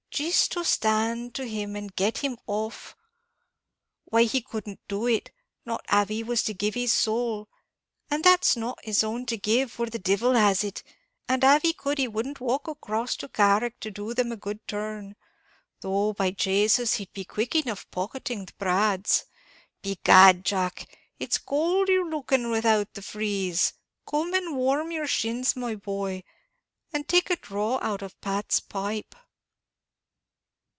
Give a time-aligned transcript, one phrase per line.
[0.13, 2.95] jist to stand to him and get him off.
[4.03, 5.31] Why he couldn't do it,
[5.65, 7.47] not av he was to give his sowl
[8.09, 10.83] and that's not his own to give, for the divil has it;
[11.29, 15.15] and av he could, he wouldn't walk across Carrick to do them a good turn
[15.79, 19.23] though, by Jasus, he'd be quick enough pocketing the brads.
[19.81, 20.89] Begad, Jack, and
[21.19, 23.73] it's cowld you're looking without the frieze;
[24.05, 26.23] come and warm your shins, my boy,
[26.93, 29.15] and take a draw out of Pat's pipe."